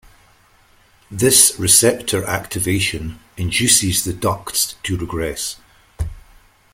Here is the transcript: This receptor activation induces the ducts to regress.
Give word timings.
This 1.11 1.53
receptor 1.59 2.25
activation 2.25 3.19
induces 3.37 4.03
the 4.03 4.13
ducts 4.13 4.73
to 4.81 4.97
regress. 4.97 5.57